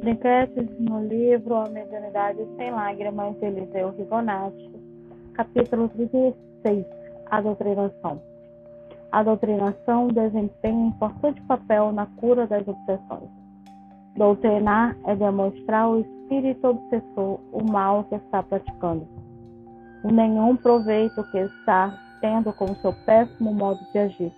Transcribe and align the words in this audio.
Enquetes 0.00 0.78
no 0.78 1.02
livro 1.02 1.56
A 1.56 1.68
Mediunidade 1.68 2.38
Sem 2.56 2.70
Lágrimas, 2.70 3.36
de 3.40 3.46
Eliseu 3.46 3.90
Rigonati, 3.90 4.70
capítulo 5.34 5.88
36, 5.88 6.86
A 7.26 7.40
Doutrinação. 7.40 8.22
A 9.10 9.24
doutrinação 9.24 10.06
desempenha 10.08 10.76
um 10.76 10.88
importante 10.88 11.42
papel 11.42 11.90
na 11.90 12.06
cura 12.06 12.46
das 12.46 12.66
obsessões. 12.68 13.28
Doutrinar 14.16 14.96
é 15.04 15.16
demonstrar 15.16 15.82
ao 15.82 15.98
espírito 15.98 16.68
obsessor 16.68 17.40
o 17.52 17.64
mal 17.68 18.04
que 18.04 18.14
está 18.14 18.40
praticando, 18.40 19.06
o 20.04 20.12
nenhum 20.12 20.56
proveito 20.56 21.24
que 21.32 21.38
está 21.38 21.92
tendo 22.20 22.52
com 22.52 22.72
seu 22.76 22.92
péssimo 23.04 23.52
modo 23.52 23.80
de 23.92 23.98
agir. 23.98 24.32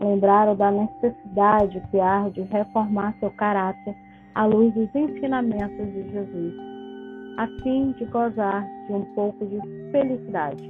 Lembraram 0.00 0.56
da 0.56 0.72
necessidade 0.72 1.80
que 1.92 2.00
há 2.00 2.28
de 2.28 2.42
reformar 2.42 3.14
seu 3.20 3.30
caráter 3.30 3.94
à 4.40 4.46
luz 4.46 4.72
dos 4.72 4.88
ensinamentos 4.94 5.92
de 5.92 6.10
Jesus, 6.12 6.54
a 7.36 7.46
fim 7.62 7.92
de 7.92 8.06
gozar 8.06 8.66
de 8.86 8.94
um 8.94 9.04
pouco 9.14 9.44
de 9.44 9.60
felicidade. 9.92 10.66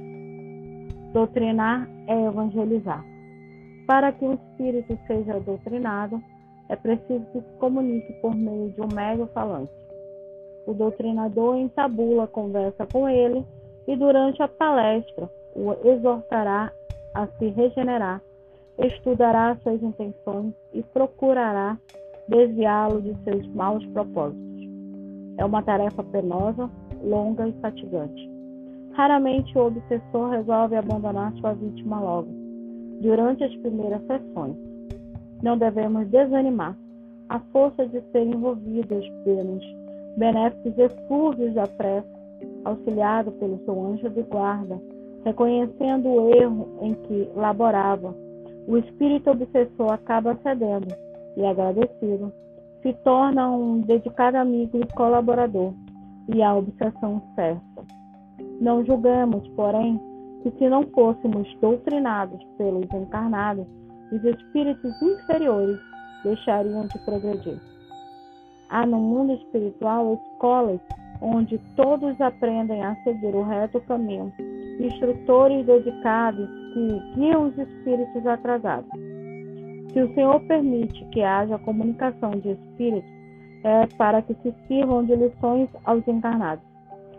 Doutrinar 1.13 1.87
é 2.05 2.25
evangelizar. 2.25 3.01
Para 3.87 4.11
que 4.11 4.25
o 4.25 4.33
espírito 4.33 4.99
seja 5.07 5.39
doutrinado, 5.39 6.21
é 6.67 6.75
preciso 6.75 7.25
que 7.31 7.39
se 7.39 7.57
comunique 7.59 8.11
por 8.21 8.35
meio 8.35 8.71
de 8.71 8.81
um 8.81 8.89
médio 8.93 9.25
falante. 9.27 9.71
O 10.67 10.73
doutrinador 10.73 11.55
entabula 11.55 12.27
conversa 12.27 12.85
com 12.91 13.07
ele 13.07 13.45
e 13.87 13.95
durante 13.95 14.43
a 14.43 14.49
palestra 14.49 15.29
o 15.55 15.71
exortará 15.87 16.73
a 17.15 17.25
se 17.25 17.47
regenerar, 17.47 18.21
estudará 18.77 19.55
suas 19.63 19.81
intenções 19.81 20.53
e 20.73 20.83
procurará 20.83 21.77
desviá-lo 22.31 23.01
de 23.01 23.13
seus 23.23 23.45
maus 23.53 23.85
propósitos. 23.87 24.41
É 25.37 25.45
uma 25.45 25.61
tarefa 25.61 26.01
penosa, 26.01 26.69
longa 27.03 27.47
e 27.47 27.51
fatigante. 27.61 28.31
Raramente 28.93 29.57
o 29.57 29.67
obsessor 29.67 30.29
resolve 30.29 30.75
abandonar 30.75 31.33
sua 31.33 31.53
vítima 31.53 31.99
logo, 31.99 32.29
durante 33.01 33.43
as 33.43 33.53
primeiras 33.57 34.01
sessões. 34.07 34.55
Não 35.43 35.57
devemos 35.57 36.07
desanimar. 36.07 36.75
A 37.29 37.39
força 37.51 37.85
de 37.85 38.01
ser 38.11 38.25
envolvidos 38.25 39.07
pelos 39.23 39.63
benéficos 40.17 40.77
eflúvios 40.77 41.53
da 41.53 41.65
prece, 41.65 42.07
auxiliado 42.65 43.31
pelo 43.33 43.57
seu 43.63 43.85
anjo 43.85 44.09
de 44.09 44.21
guarda, 44.23 44.79
reconhecendo 45.23 46.09
o 46.09 46.35
erro 46.35 46.67
em 46.81 46.93
que 46.93 47.29
laborava, 47.35 48.13
o 48.67 48.77
espírito 48.77 49.31
obsessor 49.31 49.93
acaba 49.93 50.37
cedendo 50.43 50.93
e 51.37 51.45
agradecido, 51.45 52.31
se 52.81 52.93
torna 53.03 53.49
um 53.51 53.81
dedicado 53.81 54.37
amigo 54.37 54.77
e 54.77 54.93
colaborador, 54.95 55.73
e 56.33 56.41
a 56.41 56.55
obsessão 56.55 57.21
cessa. 57.35 57.61
Não 58.59 58.85
julgamos, 58.85 59.47
porém, 59.49 59.99
que 60.43 60.51
se 60.51 60.69
não 60.69 60.83
fôssemos 60.87 61.47
doutrinados 61.61 62.41
pelos 62.57 62.91
encarnados, 62.93 63.65
os 64.11 64.23
espíritos 64.23 65.01
inferiores 65.01 65.79
deixariam 66.23 66.87
de 66.87 66.99
progredir. 67.05 67.59
Há 68.69 68.85
no 68.85 68.97
mundo 68.97 69.33
espiritual 69.33 70.13
escolas 70.13 70.79
onde 71.21 71.59
todos 71.75 72.19
aprendem 72.19 72.83
a 72.83 72.95
seguir 73.03 73.35
o 73.35 73.43
reto 73.43 73.79
caminho, 73.81 74.33
instrutores 74.79 75.65
dedicados 75.65 76.49
que 76.73 77.15
guiam 77.15 77.47
os 77.47 77.57
espíritos 77.57 78.25
atrasados. 78.25 79.10
Se 79.93 80.01
o 80.01 80.13
Senhor 80.13 80.39
permite 80.41 81.03
que 81.05 81.21
haja 81.21 81.59
comunicação 81.59 82.31
de 82.31 82.51
espíritos, 82.51 83.09
é 83.63 83.87
para 83.97 84.21
que 84.21 84.33
se 84.35 84.53
sirvam 84.67 85.03
de 85.03 85.15
lições 85.15 85.69
aos 85.83 86.07
encarnados, 86.07 86.63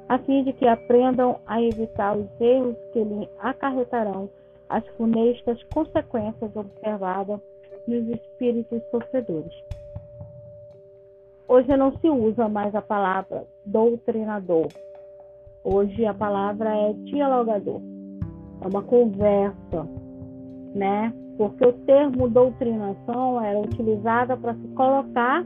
a 0.08 0.18
fim 0.18 0.42
de 0.42 0.52
que 0.54 0.66
aprendam 0.66 1.38
a 1.46 1.62
evitar 1.62 2.16
os 2.16 2.28
erros 2.40 2.76
que 2.92 3.04
lhe 3.04 3.28
acarretarão 3.40 4.28
as 4.68 4.86
funestas 4.96 5.62
consequências 5.64 6.54
observadas 6.56 7.40
nos 7.86 8.08
espíritos 8.08 8.82
sofredores. 8.90 9.52
Hoje 11.46 11.76
não 11.76 11.92
se 11.98 12.08
usa 12.08 12.48
mais 12.48 12.74
a 12.74 12.80
palavra 12.80 13.44
doutrinador. 13.66 14.68
Hoje 15.62 16.06
a 16.06 16.14
palavra 16.14 16.74
é 16.74 16.92
dialogador. 16.94 17.80
É 18.62 18.66
uma 18.66 18.82
conversa, 18.82 19.86
né? 20.74 21.12
Porque 21.36 21.64
o 21.64 21.72
termo 21.72 22.28
doutrinação 22.28 23.42
era 23.42 23.58
utilizada 23.58 24.36
para 24.36 24.54
se 24.54 24.68
colocar 24.68 25.44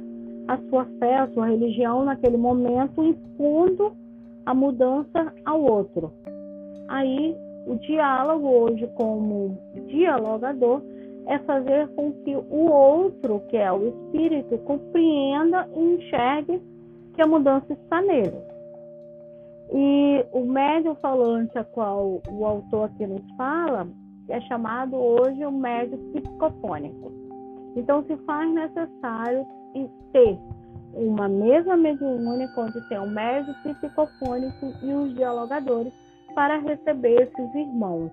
a 0.48 0.58
sua 0.68 0.84
fé, 0.98 1.16
a 1.16 1.28
sua 1.28 1.46
religião 1.46 2.04
naquele 2.04 2.36
momento, 2.36 3.02
impondo 3.02 3.92
a 4.44 4.54
mudança 4.54 5.32
ao 5.44 5.62
outro. 5.62 6.12
Aí, 6.88 7.36
o 7.66 7.74
diálogo 7.76 8.48
hoje 8.48 8.86
como 8.94 9.58
dialogador 9.88 10.82
é 11.26 11.38
fazer 11.40 11.88
com 11.88 12.12
que 12.12 12.36
o 12.36 12.70
outro, 12.70 13.40
que 13.48 13.56
é 13.56 13.70
o 13.72 13.88
espírito, 13.88 14.56
compreenda 14.58 15.68
e 15.74 15.94
enxergue 15.94 16.62
que 17.14 17.22
a 17.22 17.26
mudança 17.26 17.72
está 17.72 18.00
nele. 18.00 18.38
E 19.72 20.24
o 20.32 20.44
médium 20.44 20.94
falante 20.96 21.58
a 21.58 21.64
qual 21.64 22.20
o 22.30 22.46
autor 22.46 22.84
aqui 22.84 23.04
nos 23.04 23.22
fala 23.36 23.88
é 24.28 24.40
chamado 24.42 24.96
hoje 24.96 25.44
o 25.44 25.52
médium 25.52 25.98
psicofônico. 26.12 27.12
Então 27.76 28.02
se 28.04 28.16
faz 28.18 28.52
necessário 28.52 29.46
ter 30.12 30.38
uma 30.94 31.28
mesa 31.28 31.76
mediúnica 31.76 32.60
onde 32.60 32.88
tem 32.88 32.98
o 32.98 33.06
médium 33.06 33.54
psicofônico 33.62 34.72
e 34.82 34.92
os 34.92 35.14
dialogadores 35.14 35.92
para 36.34 36.58
receber 36.58 37.22
esses 37.22 37.54
irmãos. 37.54 38.10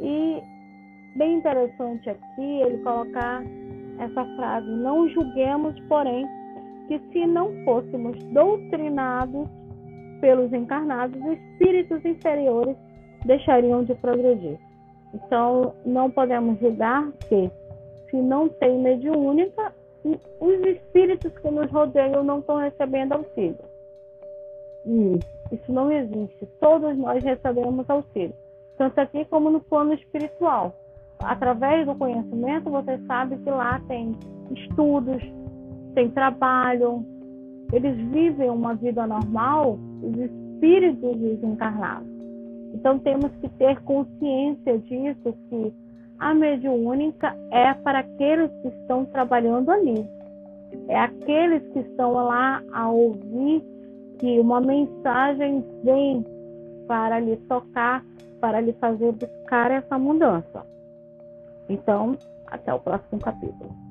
E 0.00 0.42
bem 1.16 1.38
interessante 1.38 2.08
aqui 2.08 2.60
ele 2.62 2.78
colocar 2.78 3.42
essa 3.98 4.24
frase: 4.36 4.68
não 4.68 5.08
julguemos, 5.10 5.78
porém, 5.88 6.26
que 6.88 6.98
se 7.12 7.26
não 7.26 7.52
fôssemos 7.64 8.18
doutrinados 8.32 9.48
pelos 10.20 10.52
encarnados, 10.52 11.20
os 11.20 11.32
espíritos 11.32 12.04
inferiores 12.04 12.76
deixariam 13.26 13.84
de 13.84 13.94
progredir. 13.96 14.58
Então, 15.14 15.74
não 15.84 16.10
podemos 16.10 16.58
julgar 16.58 17.10
que, 17.28 17.50
se 18.10 18.16
não 18.16 18.48
tem 18.48 18.78
mediúnica, 18.78 19.72
os 20.04 20.66
espíritos 20.66 21.32
que 21.38 21.50
nos 21.50 21.70
rodeiam 21.70 22.24
não 22.24 22.40
estão 22.40 22.56
recebendo 22.56 23.12
auxílio. 23.12 23.64
Isso 25.52 25.72
não 25.72 25.92
existe. 25.92 26.46
Todos 26.58 26.96
nós 26.96 27.22
recebemos 27.22 27.88
auxílio, 27.88 28.34
tanto 28.76 28.98
aqui 28.98 29.24
como 29.26 29.50
no 29.50 29.60
plano 29.60 29.92
espiritual 29.94 30.74
através 31.24 31.86
do 31.86 31.94
conhecimento, 31.94 32.70
você 32.70 32.98
sabe 33.06 33.36
que 33.38 33.50
lá 33.50 33.80
tem 33.88 34.14
estudos, 34.50 35.22
tem 35.94 36.10
trabalho, 36.10 37.04
eles 37.72 37.96
vivem 38.10 38.50
uma 38.50 38.74
vida 38.74 39.06
normal, 39.06 39.78
os 40.02 40.16
espíritos 40.16 41.16
desencarnados. 41.16 42.11
Então 42.72 42.98
temos 42.98 43.30
que 43.40 43.48
ter 43.50 43.80
consciência 43.82 44.78
disso, 44.78 45.34
que 45.48 45.72
a 46.18 46.34
mediúnica 46.34 47.36
é 47.50 47.74
para 47.74 48.00
aqueles 48.00 48.50
que 48.62 48.68
estão 48.68 49.04
trabalhando 49.04 49.70
ali. 49.70 50.08
É 50.88 50.98
aqueles 50.98 51.62
que 51.72 51.80
estão 51.80 52.12
lá 52.12 52.62
a 52.72 52.88
ouvir 52.88 53.62
que 54.18 54.38
uma 54.38 54.60
mensagem 54.60 55.64
vem 55.82 56.24
para 56.86 57.18
lhe 57.18 57.36
tocar, 57.48 58.04
para 58.40 58.60
lhe 58.60 58.72
fazer 58.74 59.12
buscar 59.12 59.70
essa 59.70 59.98
mudança. 59.98 60.64
Então, 61.68 62.16
até 62.46 62.72
o 62.72 62.78
próximo 62.78 63.20
capítulo. 63.20 63.81